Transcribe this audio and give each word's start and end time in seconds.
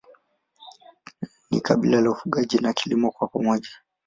Ni 1.51 1.61
kabila 1.61 2.01
la 2.01 2.11
ufugaji 2.11 2.57
na 2.57 2.73
kilimo 2.73 3.11
kwa 3.11 3.27
pamoja. 3.27 3.69